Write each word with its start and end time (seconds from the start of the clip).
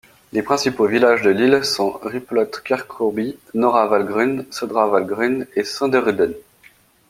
Les 0.33 0.41
principaux 0.41 0.87
villages 0.87 1.21
de 1.21 1.29
l'île 1.29 1.63
sont 1.63 1.91
Replot 2.01 2.49
kyrkoby, 2.65 3.37
Norra 3.53 3.85
Vallgrund, 3.85 4.47
Södra 4.49 4.87
Vallgrund 4.87 5.47
et 5.55 5.63
Söderudden. 5.63 6.33